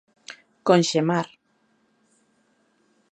[0.69, 1.27] Conxemar.